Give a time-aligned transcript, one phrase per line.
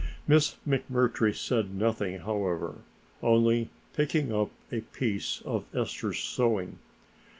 [0.27, 2.77] Miss McMurtry said nothing, however,
[3.21, 6.79] only picking up a piece of Ester's sewing.